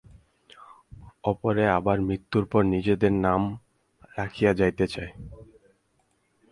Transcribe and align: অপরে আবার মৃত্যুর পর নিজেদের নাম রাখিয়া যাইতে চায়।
অপরে 1.23 1.65
আবার 1.69 1.97
মৃত্যুর 2.01 2.45
পর 2.45 2.61
নিজেদের 2.65 3.13
নাম 3.25 3.41
রাখিয়া 4.17 4.51
যাইতে 4.53 4.85
চায়। 4.87 5.11